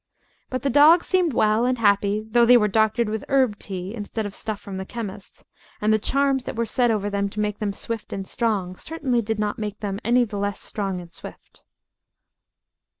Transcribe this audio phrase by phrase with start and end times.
[0.49, 4.25] But the dogs seemed well and happy, though they were doctored with herb tea instead
[4.25, 5.45] of stuff from the chemist's,
[5.79, 9.21] and the charms that were said over them to make them swift and strong certainly
[9.21, 11.61] did not make them any the less strong and swift.